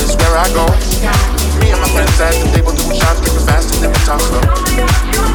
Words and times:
is 0.00 0.14
where 0.16 0.36
I 0.38 0.46
go. 0.54 0.64
Me 1.58 1.74
and 1.74 1.80
my 1.82 1.90
friends 1.90 2.14
at 2.20 2.34
the 2.38 2.46
table 2.54 2.72
doing 2.74 2.94
shots, 2.94 3.18
drinking 3.22 3.46
fast, 3.46 3.74
and 3.74 3.82
then 3.82 3.90
we 3.90 4.00
talk 4.06 4.20
slow. 4.22 4.42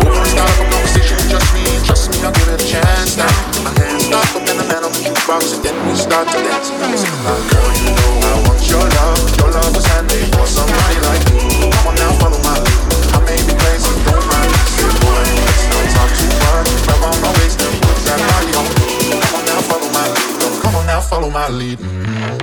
Moving 0.03 0.23
the 0.23 0.29
start 0.31 0.49
up 0.51 0.59
a 0.59 0.65
conversation 0.71 1.15
with 1.19 1.29
just 1.31 1.49
me, 1.51 1.63
trust 1.83 2.11
me, 2.11 2.23
I'll 2.23 2.31
give 2.31 2.47
it 2.47 2.61
a 2.61 2.63
chance 2.63 3.19
now. 3.19 3.27
My 3.63 3.71
hands 3.75 4.07
up, 4.11 4.23
up 4.35 4.45
in 4.47 4.55
the 4.55 4.65
man 4.67 4.83
on 4.87 4.91
the 4.95 5.01
jukebox, 5.03 5.57
and 5.57 5.61
then 5.63 5.75
we 5.87 5.95
start 5.95 6.27
to 6.31 6.39
dance. 6.39 6.71
Like, 6.71 7.43
girl, 7.51 7.69
you 7.83 7.91
know 7.91 8.11
I 8.23 8.33
want 8.47 8.61
your 8.67 8.83
love. 8.83 9.19
Your 9.39 9.49
love 9.51 9.71
was 9.75 9.85
handmade 9.91 10.31
for 10.31 10.47
somebody 10.47 10.97
like 11.03 11.23
me. 11.33 11.67
Come 11.67 11.91
on 11.91 11.95
now, 11.99 12.11
follow 12.23 12.39
my 12.43 12.55
lead. 12.63 12.79
I 13.11 13.19
may 13.27 13.39
be 13.43 13.53
crazy, 13.57 13.91
don't 14.07 14.23
mind. 14.31 14.51
Say, 14.71 14.87
boy, 15.03 15.23
let's 15.43 15.63
not 15.71 15.85
talk 15.91 16.09
too 16.15 16.31
much. 16.39 16.71
Grab 16.87 17.03
on 17.03 17.15
my 17.19 17.31
waist 17.41 17.59
and 17.59 17.75
put 17.83 17.97
that 18.07 18.19
body 18.21 18.51
on 18.55 18.67
me. 18.79 19.17
Come 19.19 19.33
on 19.35 19.43
now, 19.43 19.59
follow 19.67 19.89
my 19.91 20.05
lead. 20.07 20.61
Come 20.63 20.75
on 20.75 20.85
now, 20.87 21.01
follow 21.01 21.29
my 21.29 21.47
lead. 21.51 21.79
Mm-hmm 21.79 22.42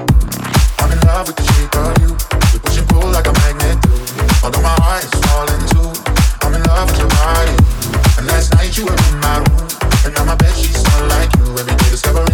love 1.14 1.26
with 1.26 1.36
the 1.36 1.46
shape 1.52 1.74
of 1.74 1.94
you. 2.02 2.10
Pull 2.88 3.10
like 3.10 3.26
a 3.26 3.32
magnet 3.42 3.78
do. 3.82 3.92
Although 4.44 4.62
my 4.62 4.76
I'm 6.42 6.54
in 6.54 6.62
love 6.62 6.90
with 6.90 6.98
your 6.98 7.08
body. 7.08 7.56
And 8.18 8.26
last 8.26 8.54
night 8.54 8.76
you 8.76 8.84
were 8.86 8.98
in 9.08 9.16
my 9.20 9.38
room, 9.38 9.68
and 10.04 10.14
now 10.14 10.24
my 10.24 10.36
bed 10.36 10.54
sheets 10.56 10.80
smell 10.80 11.06
like 11.08 11.30
you. 11.36 11.46
Every 11.58 11.74
day 11.74 11.90
discovering. 11.90 12.29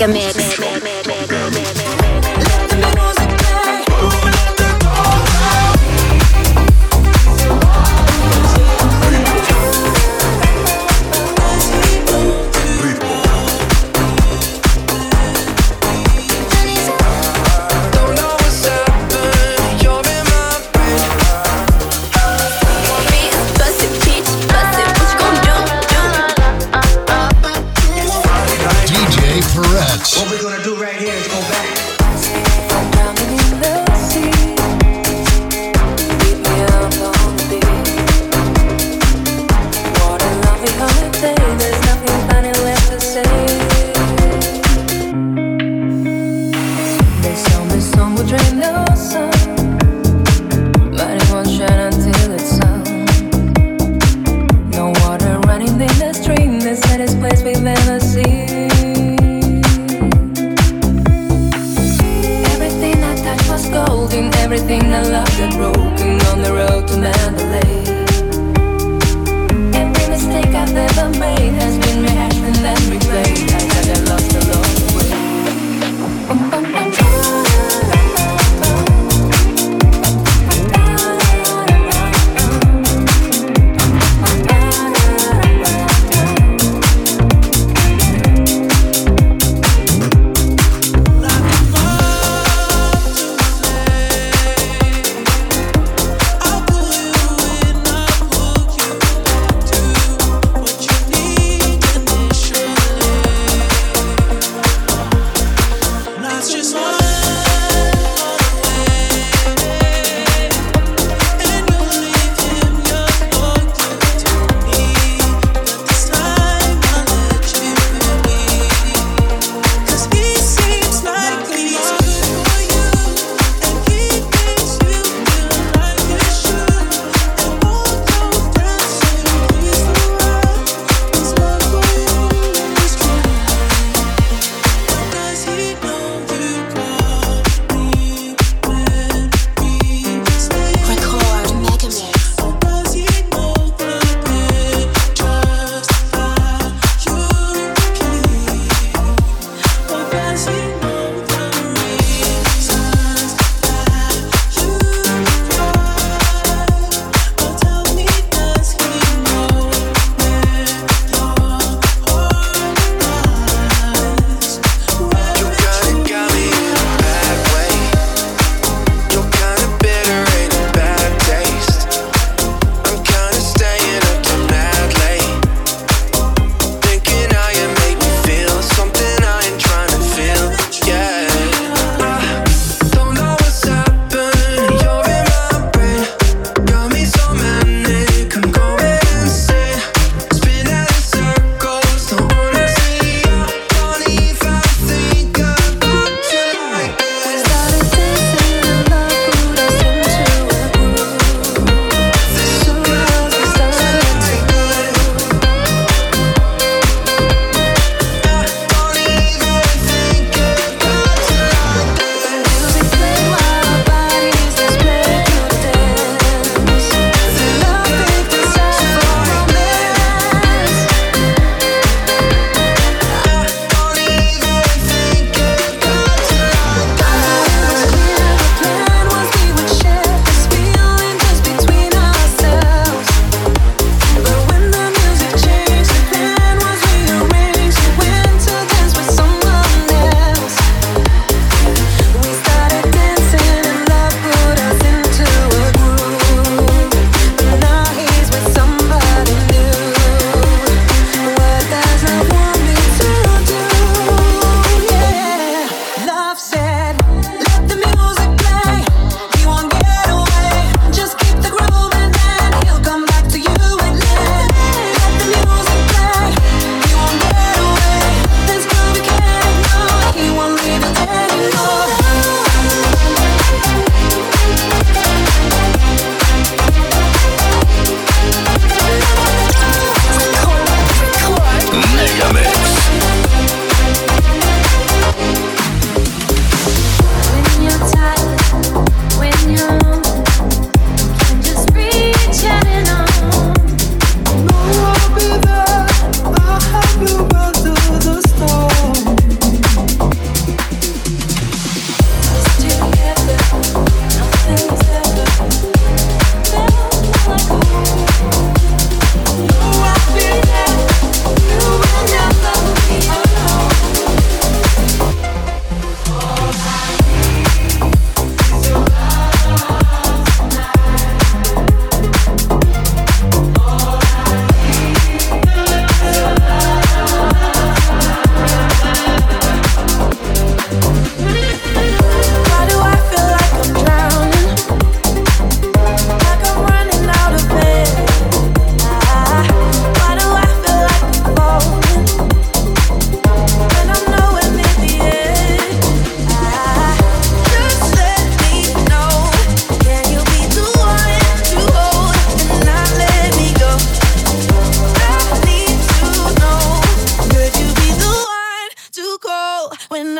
What 0.00 0.34
we're 0.34 0.49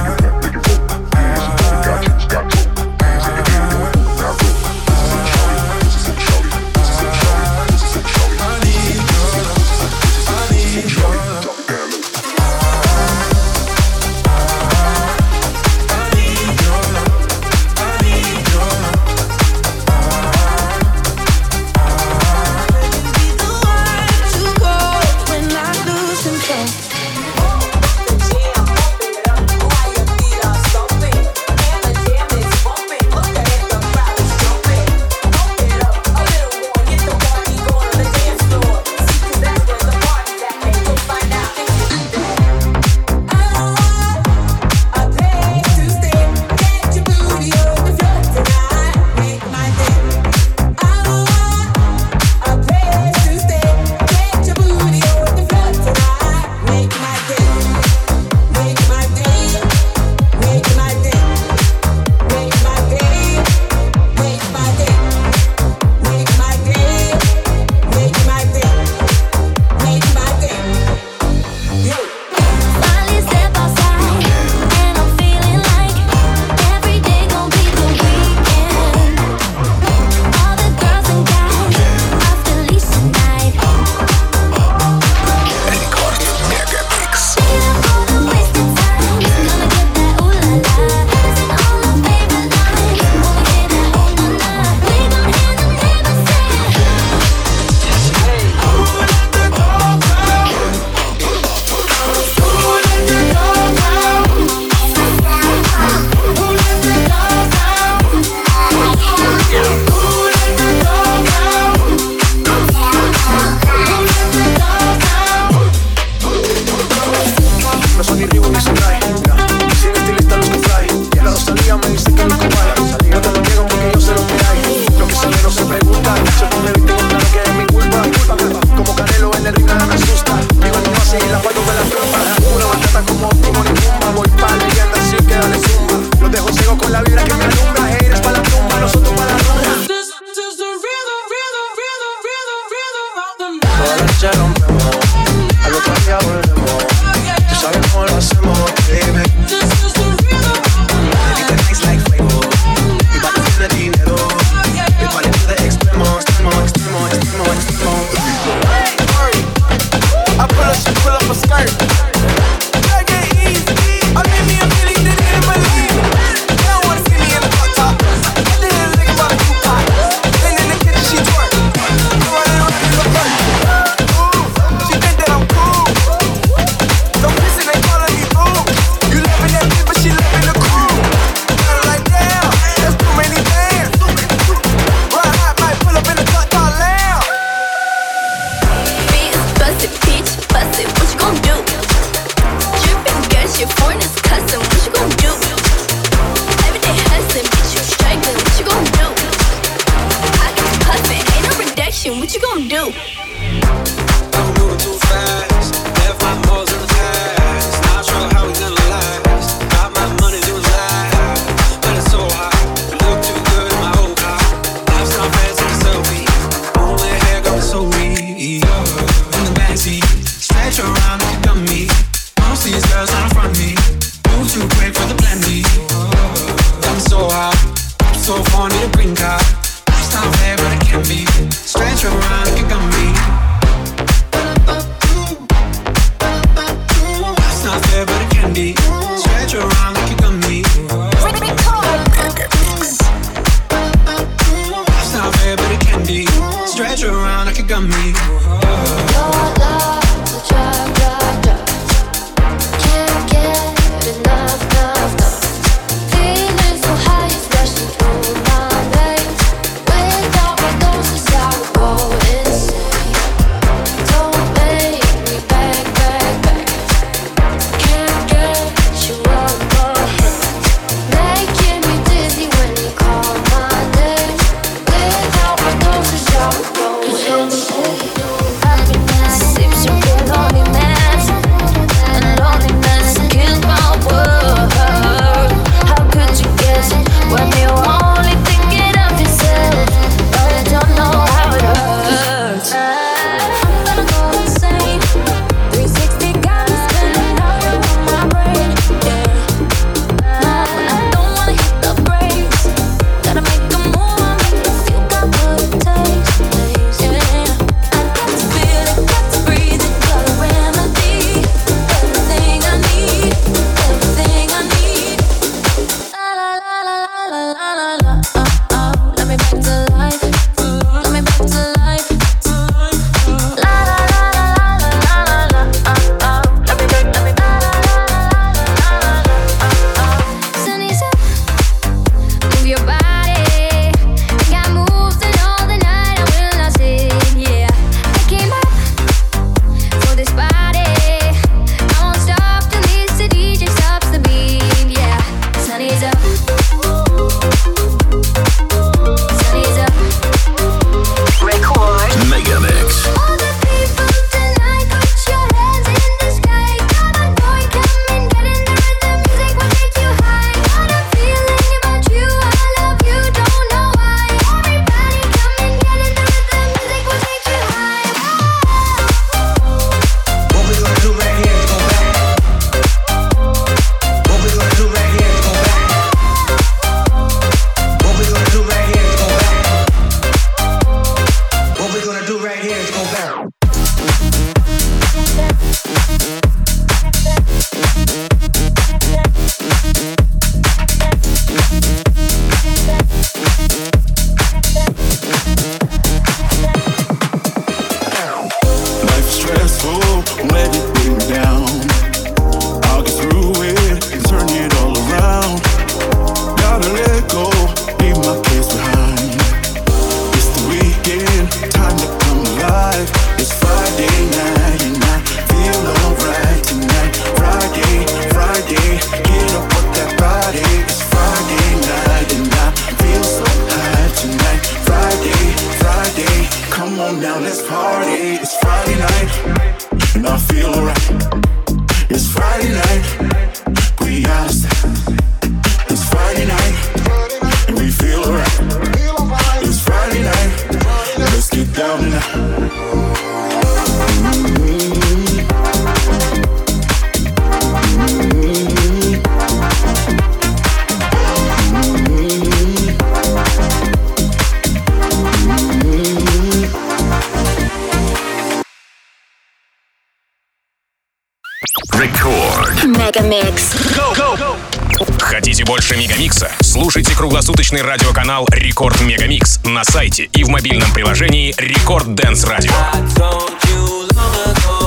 хотите 465.59 465.65
больше 465.65 465.97
Мегамикса? 465.97 466.53
Слушайте 466.61 467.17
круглосуточный 467.17 467.83
радиоканал 467.83 468.47
Рекорд 468.51 469.01
Мегамикс 469.01 469.59
на 469.65 469.83
сайте 469.83 470.29
и 470.33 470.45
в 470.45 470.49
мобильном 470.49 470.93
приложении 470.93 471.53
Рекорд 471.59 472.15
Дэнс 472.15 472.45
Радио. 472.45 472.71
I 472.71 473.01
told 473.17 473.51
you 473.65 474.09
long 474.15 474.55
ago. 474.55 474.78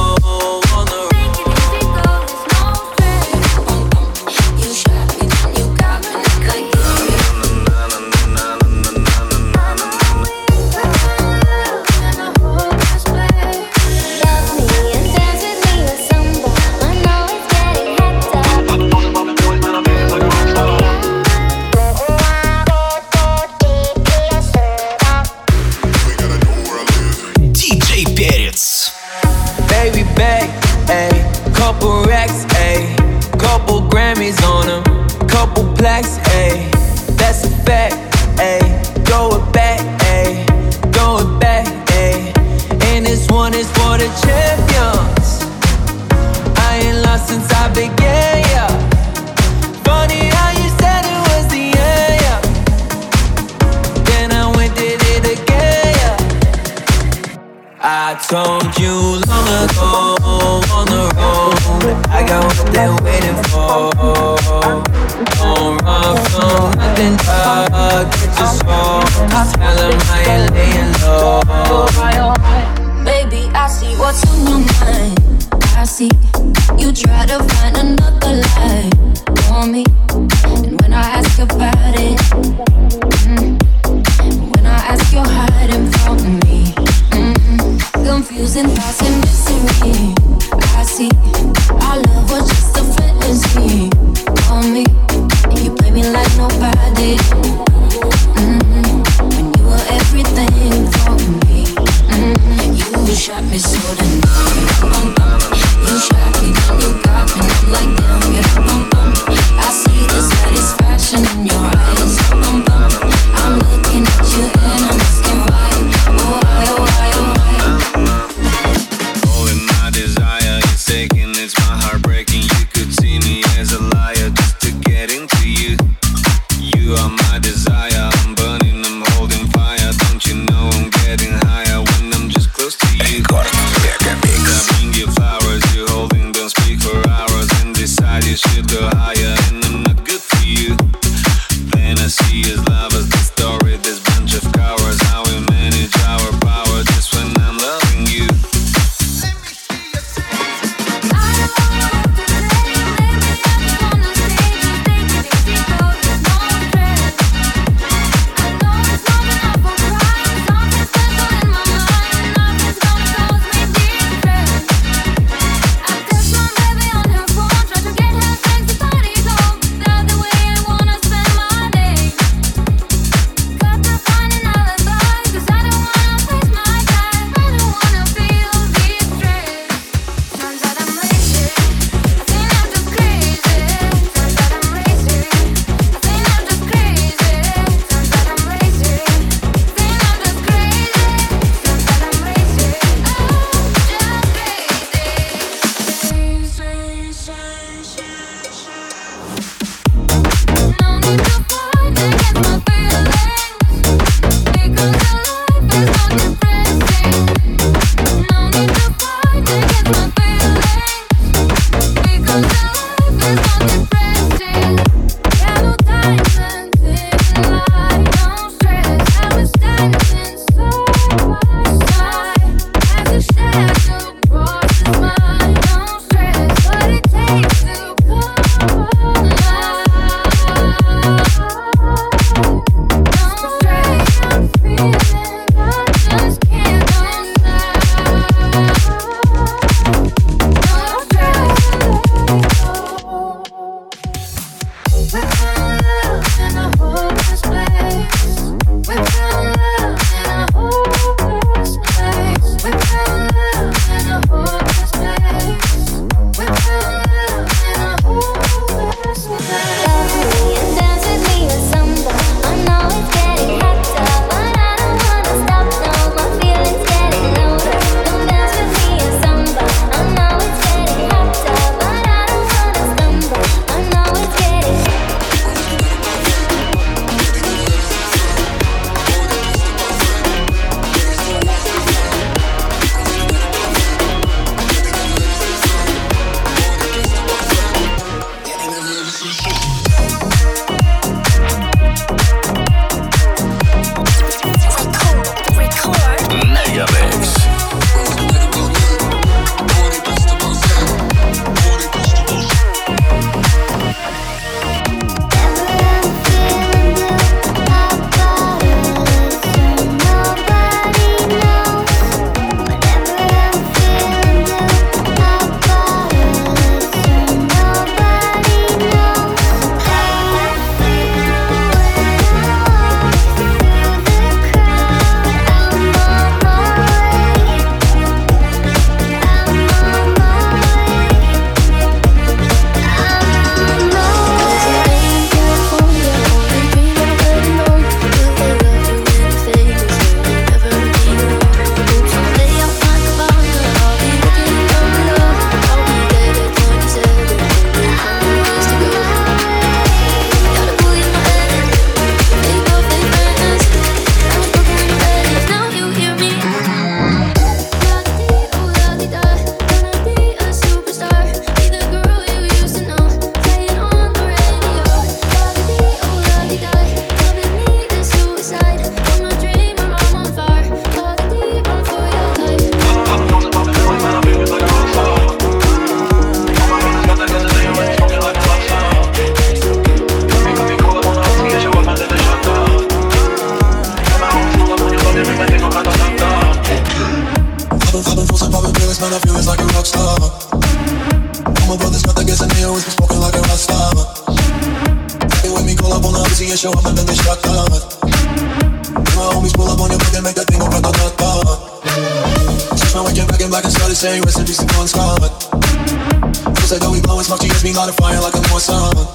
me 407.71 407.75
got 407.75 407.89
a 407.89 407.93
fire 407.93 408.19
like 408.19 408.33
a 408.33 408.41
North 408.49 408.63
Summer. 408.63 409.05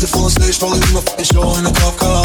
The 0.00 0.08
full 0.08 0.30
stage 0.30 0.60
rolling 0.62 0.82
in 0.82 0.94
my 0.94 1.00
fucking 1.00 1.24
show 1.24 1.44
in 1.58 1.66
a 1.66 1.72
cop 1.72 1.96
car. 2.00 2.24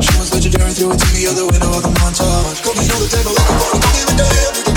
She 0.00 0.12
was 0.18 0.32
legendary 0.32 0.72
through 0.72 0.92
a 0.92 0.96
TV, 0.96 1.28
other 1.28 1.46
window 1.46 1.72
of 1.76 1.82
the 1.82 1.92
montage. 2.00 2.62
Cooking 2.62 2.90
on 2.92 3.00
the 3.00 3.08
table 3.08 3.32
like 3.32 3.48
a 3.48 3.54
bottle, 3.56 3.80
don't 3.80 3.94
give 3.94 4.08
a 4.08 4.64
damn. 4.64 4.71